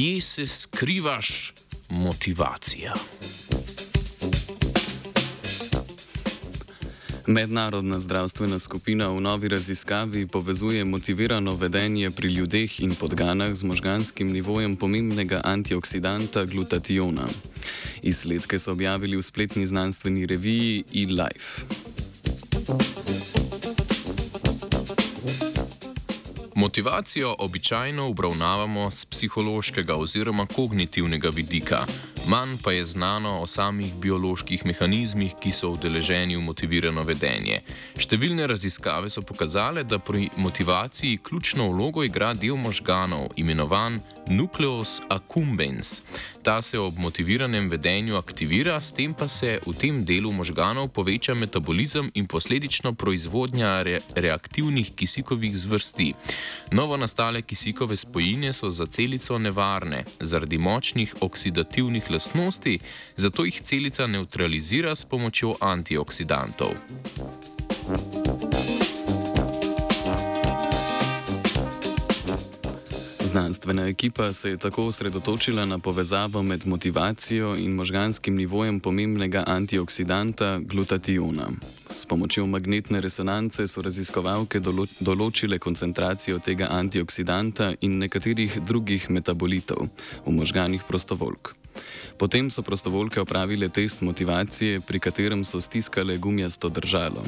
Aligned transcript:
kje 0.00 0.20
se 0.20 0.46
skrivaš 0.46 1.52
motivacija? 1.90 2.94
Mednarodna 7.26 7.98
zdravstvena 8.00 8.58
skupina 8.58 9.08
v 9.08 9.20
novi 9.20 9.48
raziskavi 9.48 10.26
povezuje 10.26 10.84
motivirano 10.84 11.54
vedenje 11.54 12.10
pri 12.10 12.28
ljudeh 12.28 12.80
in 12.80 12.94
podganah 12.94 13.54
z 13.54 13.62
možganskim 13.62 14.32
nivojem 14.32 14.76
pomembnega 14.76 15.40
antioksidanta 15.44 16.44
glutationa. 16.44 17.28
Izsledke 18.02 18.58
so 18.58 18.72
objavili 18.72 19.16
v 19.16 19.22
spletni 19.22 19.66
znanstveni 19.66 20.26
reviji 20.26 20.84
eLife. 20.94 21.89
Motivacijo 26.60 27.36
običajno 27.38 28.08
obravnavamo 28.08 28.90
z 28.90 29.04
psihološkega 29.04 29.94
oziroma 29.94 30.46
kognitivnega 30.46 31.28
vidika, 31.28 31.86
manj 32.26 32.56
pa 32.62 32.72
je 32.72 32.84
znano 32.84 33.40
o 33.40 33.46
samih 33.46 33.94
bioloških 33.94 34.66
mehanizmih, 34.66 35.34
ki 35.40 35.52
so 35.52 35.70
udeleženi 35.70 36.36
v 36.36 36.44
motivirano 36.44 37.04
vedenje. 37.04 37.60
Številne 37.96 38.46
raziskave 38.46 39.10
so 39.10 39.22
pokazale, 39.22 39.84
da 39.84 39.98
pri 39.98 40.28
motivaciji 40.36 41.20
ključno 41.22 41.70
vlogo 41.72 42.04
igra 42.04 42.34
del 42.34 42.56
možganov, 42.56 43.30
imenovan 43.36 44.00
nukleus 44.30 45.00
accumbens. 45.08 46.02
Ta 46.42 46.62
se 46.62 46.78
ob 46.78 46.98
motiviranem 46.98 47.68
vedenju 47.68 48.16
aktivira, 48.16 48.80
s 48.80 48.92
tem 48.92 49.14
pa 49.14 49.28
se 49.28 49.58
v 49.66 49.74
tem 49.76 50.04
delu 50.04 50.32
možganov 50.32 50.88
poveča 50.88 51.34
metabolizem 51.34 52.10
in 52.14 52.26
posledično 52.26 52.92
proizvodnja 52.92 53.82
re 53.82 54.00
reaktivnih 54.14 54.94
kisikovih 54.96 55.56
zvrsti. 55.58 56.14
Novo 56.72 56.96
nastale 56.96 57.42
kisikove 57.42 57.96
spojine 57.96 58.52
so 58.52 58.70
za 58.70 58.86
celico 58.86 59.38
nevarne 59.38 60.04
zaradi 60.20 60.58
močnih 60.58 61.14
oksidativnih 61.20 62.09
lastnosti, 62.10 62.78
zato 63.16 63.44
jih 63.44 63.62
celica 63.62 64.06
neutralizira 64.06 64.94
s 64.94 65.04
pomočjo 65.04 65.56
antioksidantov. 65.60 66.74
Znanstvena 73.30 73.86
ekipa 73.86 74.32
se 74.32 74.50
je 74.50 74.56
tako 74.56 74.86
osredotočila 74.86 75.64
na 75.64 75.78
povezavo 75.78 76.42
med 76.42 76.66
motivacijo 76.66 77.56
in 77.56 77.72
možganskim 77.72 78.36
nivojem 78.36 78.80
pomembnega 78.80 79.44
antioksidanta 79.46 80.58
glutationa. 80.58 81.50
S 81.94 82.06
pomočjo 82.06 82.46
magnetne 82.46 83.00
resonance 83.00 83.66
so 83.66 83.82
raziskovalke 83.82 84.58
dolo 84.58 84.86
določile 85.00 85.58
koncentracijo 85.58 86.38
tega 86.38 86.68
antioksidanta 86.70 87.72
in 87.80 87.98
nekaterih 87.98 88.60
drugih 88.66 89.10
metabolitov 89.10 89.86
v 90.26 90.34
možganih 90.34 90.82
prostovoljk. 90.88 91.59
Potem 92.16 92.50
so 92.50 92.62
prostovoljke 92.62 93.20
opravile 93.20 93.68
test 93.68 94.00
motivacije, 94.00 94.80
pri 94.80 94.98
katerem 94.98 95.44
so 95.44 95.60
stiskale 95.60 96.16
gumijasto 96.16 96.68
držalo. 96.68 97.24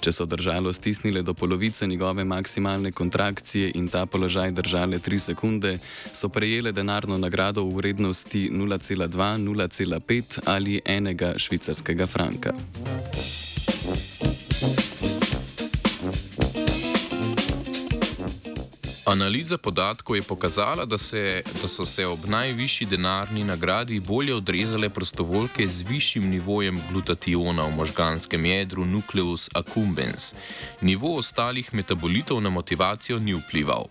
Če 0.00 0.12
so 0.12 0.26
držalo 0.26 0.72
stisnile 0.72 1.22
do 1.22 1.34
polovice 1.34 1.86
njegove 1.86 2.24
maksimalne 2.24 2.92
kontrakcije 2.92 3.72
in 3.74 3.88
ta 3.88 4.06
položaj 4.06 4.50
držale 4.50 4.98
3 4.98 5.18
sekunde, 5.18 5.78
so 6.12 6.28
prejele 6.28 6.72
denarno 6.72 7.18
nagrado 7.18 7.64
v 7.64 7.76
vrednosti 7.76 8.50
0,2, 8.52 9.08
0,5 9.38 10.38
ali 10.44 10.80
enega 10.84 11.34
švicarskega 11.38 12.06
franka. 12.06 12.52
Analiza 19.06 19.58
podatkov 19.58 20.16
je 20.16 20.22
pokazala, 20.22 20.84
da, 20.84 20.98
se, 20.98 21.42
da 21.62 21.68
so 21.68 21.84
se 21.84 22.06
ob 22.06 22.24
najvišji 22.24 22.86
denarni 22.86 23.44
nagradi 23.44 24.00
bolje 24.00 24.34
odrezale 24.34 24.88
prostovoljke 24.88 25.68
z 25.68 25.84
višjim 25.88 26.28
nivojem 26.30 26.80
glutationa 26.90 27.66
v 27.66 27.76
možganskem 27.76 28.44
jedru 28.44 28.84
nukleus 28.84 29.50
accumbens. 29.54 30.34
Nivo 30.80 31.16
ostalih 31.16 31.74
metabolitov 31.74 32.40
na 32.40 32.50
motivacijo 32.50 33.18
ni 33.18 33.34
vplival. 33.34 33.84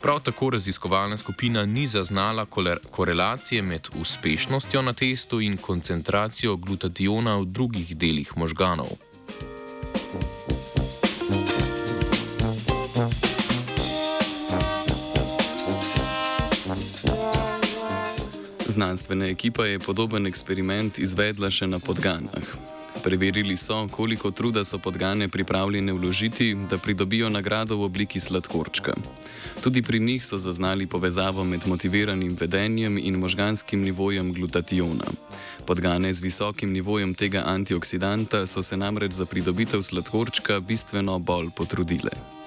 Prav 0.00 0.20
tako 0.20 0.50
raziskovalna 0.50 1.16
skupina 1.16 1.66
ni 1.66 1.86
zaznala 1.86 2.46
korelacije 2.90 3.62
med 3.62 3.88
uspešnostjo 4.00 4.82
na 4.82 4.92
testu 4.92 5.40
in 5.40 5.56
koncentracijo 5.56 6.56
glutationa 6.56 7.36
v 7.36 7.44
drugih 7.44 7.96
delih 7.96 8.36
možganov. 8.36 9.09
Znanstvena 18.70 19.26
ekipa 19.26 19.64
je 19.66 19.78
podoben 19.78 20.26
eksperiment 20.26 20.98
izvedla 20.98 21.48
še 21.50 21.66
na 21.66 21.80
podganah. 21.82 22.52
Preverili 23.02 23.56
so, 23.56 23.88
koliko 23.90 24.30
truda 24.30 24.62
so 24.64 24.78
podgane 24.78 25.28
pripravljene 25.28 25.92
vložiti, 25.92 26.54
da 26.70 26.78
pridobijo 26.78 27.28
nagrado 27.28 27.76
v 27.76 27.88
obliki 27.90 28.20
sladkorčka. 28.20 28.94
Tudi 29.62 29.82
pri 29.82 29.98
njih 30.00 30.24
so 30.24 30.38
zaznali 30.38 30.86
povezavo 30.86 31.44
med 31.44 31.66
motiviranim 31.66 32.36
vedenjem 32.40 32.98
in 32.98 33.18
možganskim 33.18 33.82
nivojem 33.82 34.32
glutationa. 34.32 35.10
Podgane 35.66 36.12
z 36.12 36.20
visokim 36.20 36.72
nivojem 36.72 37.14
tega 37.14 37.42
antioksidanta 37.46 38.46
so 38.46 38.62
se 38.62 38.76
namreč 38.76 39.12
za 39.12 39.26
pridobitev 39.26 39.82
sladkorčka 39.82 40.60
bistveno 40.60 41.18
bolj 41.18 41.50
potrudile. 41.56 42.39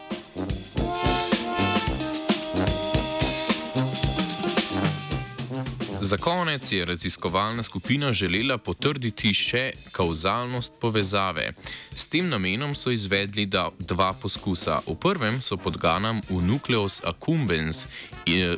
Za 6.13 6.18
konec 6.18 6.72
je 6.72 6.85
raziskovalna 6.85 7.63
skupina 7.63 8.13
želela 8.13 8.57
potrditi 8.57 9.31
še 9.34 9.72
kauzalnost 9.91 10.75
povezave. 10.81 11.47
S 11.96 12.06
tem 12.07 12.28
namenom 12.29 12.75
so 12.78 12.94
izvedli 12.94 13.47
dva 13.79 14.12
poskusa. 14.22 14.75
V 14.85 14.94
prvem 14.94 15.41
so 15.41 15.57
podganam 15.57 16.22
v 16.29 16.38
nukleus 16.46 17.00
accumbens 17.01 17.88
eh, 18.29 18.53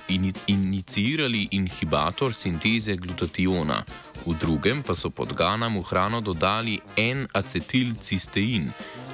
inicirali 0.52 1.48
inhibitor 1.52 2.36
sinteze 2.36 2.98
glutationa, 3.00 3.86
v 4.26 4.36
drugem 4.36 4.84
pa 4.84 4.92
so 4.96 5.08
podganam 5.10 5.80
v 5.80 5.88
hrano 5.88 6.20
dodali 6.20 6.82
en 6.98 7.24
acetilcistein. 7.32 8.68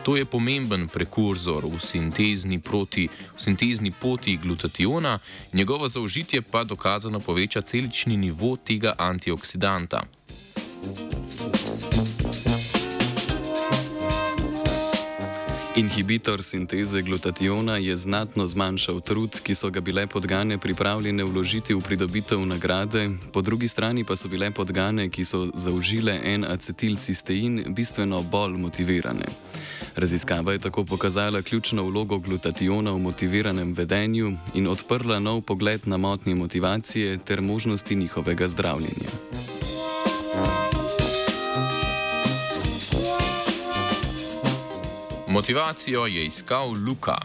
To 0.03 0.15
je 0.17 0.25
pomemben 0.25 0.87
prekurzor 0.87 1.65
v 1.65 1.77
sintezni, 1.77 2.57
proti, 2.59 3.05
v 3.37 3.41
sintezni 3.41 3.91
poti 3.91 4.37
glutationa, 4.37 5.19
njegovo 5.53 5.89
zaužitje 5.89 6.41
pa 6.41 6.63
dokazano 6.63 7.19
poveča 7.19 7.61
celični 7.61 8.17
nivo 8.17 8.55
tega 8.55 8.93
antioksidanta. 8.97 10.01
Inhibitor 15.75 16.43
sinteze 16.43 17.01
glutationa 17.01 17.77
je 17.77 17.95
znatno 17.95 18.47
zmanjšal 18.47 18.99
trud, 19.01 19.39
ki 19.43 19.55
so 19.55 19.69
ga 19.69 19.81
bile 19.81 20.07
podgane 20.07 20.57
pripravljene 20.57 21.23
vložiti 21.23 21.73
v 21.73 21.81
pridobitev 21.81 22.45
nagrade, 22.45 23.09
po 23.33 23.41
drugi 23.41 23.67
strani 23.67 24.03
pa 24.03 24.15
so 24.15 24.27
bile 24.27 24.51
podgane, 24.51 25.09
ki 25.09 25.25
so 25.25 25.47
zaužile 25.53 26.19
en 26.23 26.45
acetilcistein, 26.45 27.63
bistveno 27.73 28.21
bolj 28.21 28.57
motivirane. 28.57 29.25
Raziskava 29.95 30.51
je 30.51 30.59
tako 30.59 30.83
pokazala 30.83 31.41
ključno 31.41 31.83
vlogo 31.83 32.17
glutationa 32.17 32.91
v 32.91 32.99
motiviranem 32.99 33.73
vedenju 33.73 34.37
in 34.53 34.67
odprla 34.67 35.19
nov 35.19 35.41
pogled 35.41 35.81
na 35.87 35.97
motnje 35.97 36.35
motivacije 36.35 37.17
ter 37.17 37.41
možnosti 37.41 37.95
njihovega 37.95 38.47
zdravljenja. 38.47 39.11
Motivacijo 45.27 46.05
je 46.05 46.25
iskal 46.25 46.69
Luka. 46.87 47.17